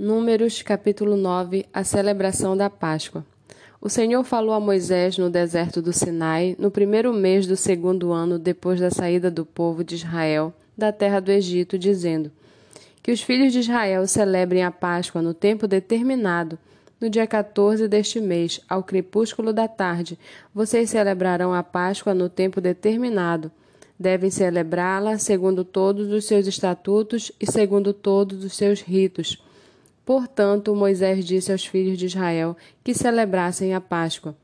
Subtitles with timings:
[0.00, 3.26] Números capítulo 9 A celebração da Páscoa.
[3.80, 8.38] O Senhor falou a Moisés no deserto do Sinai, no primeiro mês do segundo ano
[8.38, 12.30] depois da saída do povo de Israel da terra do Egito, dizendo:
[13.02, 16.56] Que os filhos de Israel celebrem a Páscoa no tempo determinado,
[17.00, 20.16] no dia 14 deste mês, ao crepúsculo da tarde.
[20.54, 23.50] Vocês celebrarão a Páscoa no tempo determinado.
[23.98, 29.42] Devem celebrá-la segundo todos os seus estatutos e segundo todos os seus ritos
[30.08, 34.34] Portanto, Moisés disse aos filhos de Israel que celebrassem a Páscoa.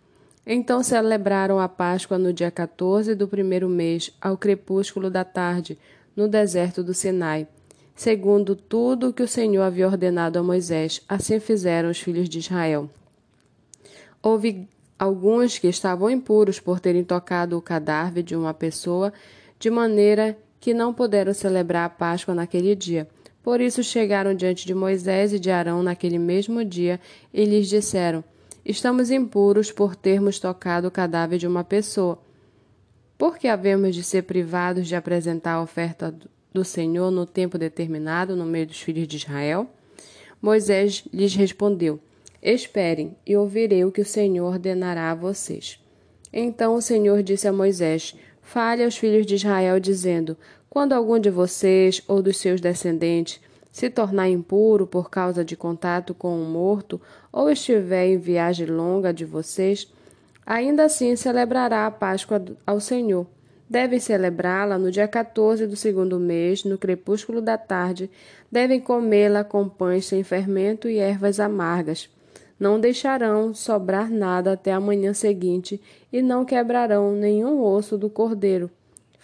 [0.47, 5.79] Então celebraram a Páscoa no dia 14 do primeiro mês, ao crepúsculo da tarde,
[6.15, 7.49] no deserto do Sinai.
[7.97, 12.41] Segundo tudo o que o Senhor havia ordenado a Moisés, assim fizeram os filhos de
[12.41, 12.91] Israel.
[14.23, 19.15] Houve alguns que estavam impuros por terem tocado o cadáver de uma pessoa,
[19.59, 23.09] de maneira que não puderam celebrar a Páscoa naquele dia.
[23.45, 26.99] Por isso chegaram diante de Moisés e de Arão naquele mesmo dia
[27.33, 28.25] e lhes disseram:
[28.65, 32.19] Estamos impuros por termos tocado o cadáver de uma pessoa.
[33.19, 36.13] Por que havemos de ser privados de apresentar a oferta
[36.55, 39.69] do Senhor no tempo determinado no meio dos filhos de Israel?
[40.41, 42.01] Moisés lhes respondeu:
[42.43, 45.79] Esperem e ouvirei o que o Senhor ordenará a vocês.
[46.33, 50.37] Então o Senhor disse a Moisés: Fale aos filhos de Israel, dizendo:
[50.71, 53.41] quando algum de vocês ou dos seus descendentes
[53.73, 57.01] se tornar impuro por causa de contato com um morto
[57.33, 59.91] ou estiver em viagem longa de vocês,
[60.47, 63.27] ainda assim celebrará a Páscoa ao Senhor.
[63.69, 68.11] Devem celebrá-la no dia 14 do segundo mês, no crepúsculo da tarde.
[68.53, 72.09] Devem comê-la com pães sem fermento e ervas amargas.
[72.59, 75.81] Não deixarão sobrar nada até a manhã seguinte
[76.13, 78.71] e não quebrarão nenhum osso do cordeiro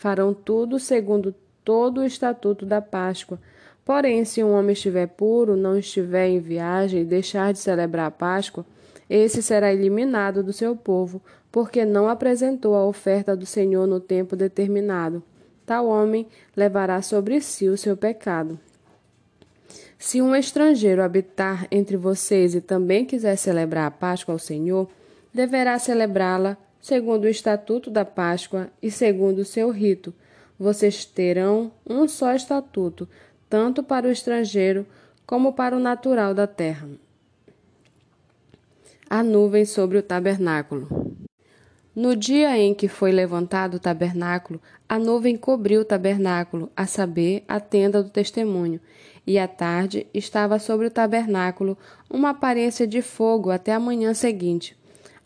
[0.00, 3.39] farão tudo segundo todo o estatuto da Páscoa.
[3.84, 8.11] Porém, se um homem estiver puro, não estiver em viagem e deixar de celebrar a
[8.11, 8.64] Páscoa,
[9.11, 11.20] esse será eliminado do seu povo,
[11.53, 15.22] porque não apresentou a oferta do Senhor no tempo determinado.
[15.66, 16.26] Tal homem
[16.56, 18.59] levará sobre si o seu pecado.
[20.00, 24.88] Se um estrangeiro habitar entre vocês e também quiser celebrar a Páscoa ao Senhor,
[25.33, 30.15] deverá celebrá-la segundo o estatuto da Páscoa e segundo o seu rito.
[30.59, 33.06] Vocês terão um só estatuto,
[33.47, 34.87] tanto para o estrangeiro
[35.27, 36.88] como para o natural da terra.
[39.09, 41.00] A nuvem sobre o tabernáculo.
[41.95, 47.43] No dia em que foi levantado o tabernáculo, a nuvem cobriu o tabernáculo, a saber,
[47.49, 48.81] a tenda do testemunho,
[49.27, 51.77] e à tarde estava sobre o tabernáculo
[52.09, 54.77] uma aparência de fogo até a manhã seguinte.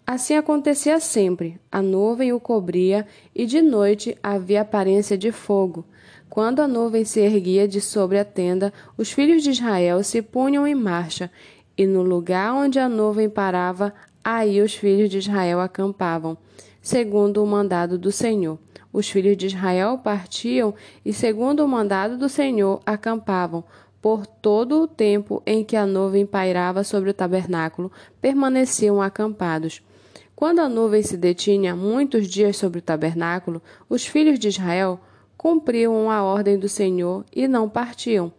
[0.07, 5.85] Assim acontecia sempre: a nuvem o cobria e de noite havia aparência de fogo.
[6.31, 10.67] Quando a nuvem se erguia de sobre a tenda, os filhos de Israel se punham
[10.67, 11.31] em marcha,
[11.77, 16.37] e no lugar onde a nuvem parava, aí os filhos de Israel acampavam,
[16.81, 18.59] segundo o mandado do Senhor.
[18.93, 20.75] Os filhos de Israel partiam
[21.05, 23.63] e, segundo o mandado do Senhor, acampavam.
[24.01, 27.91] Por todo o tempo em que a nuvem pairava sobre o tabernáculo,
[28.21, 29.83] permaneciam acampados.
[30.37, 35.01] Quando a nuvem se detinha muitos dias sobre o tabernáculo, os filhos de Israel
[35.37, 38.33] cumpriam a ordem do Senhor e não partiam.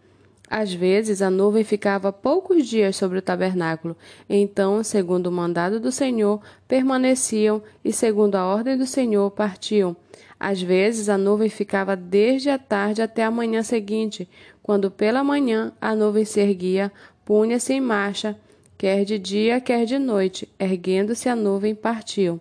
[0.49, 3.97] Às vezes a nuvem ficava poucos dias sobre o tabernáculo,
[4.29, 9.95] então, segundo o mandado do Senhor, permaneciam e, segundo a ordem do Senhor, partiam.
[10.39, 14.29] Às vezes a nuvem ficava desde a tarde até a manhã seguinte,
[14.61, 16.91] quando pela manhã a nuvem se erguia,
[17.25, 18.37] punha-se em marcha
[18.77, 22.39] quer de dia, quer de noite, erguendo-se a nuvem, partiam.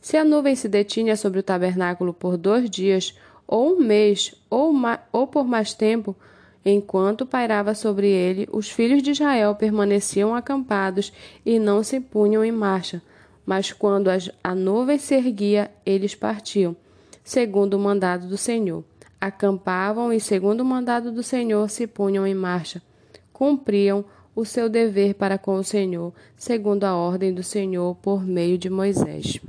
[0.00, 3.14] Se a nuvem se detinha sobre o tabernáculo por dois dias,
[3.46, 4.74] ou um mês, ou,
[5.12, 6.16] ou por mais tempo,
[6.64, 11.12] enquanto pairava sobre ele, os filhos de Israel permaneciam acampados
[11.44, 13.02] e não se punham em marcha.
[13.44, 14.08] Mas quando
[14.42, 16.74] a nuvem se erguia, eles partiam,
[17.22, 18.82] segundo o mandado do Senhor.
[19.20, 22.82] Acampavam e, segundo o mandado do Senhor, se punham em marcha.
[23.32, 24.04] Cumpriam
[24.34, 28.68] o seu dever para com o Senhor, segundo a ordem do Senhor por meio de
[28.68, 29.40] Moisés.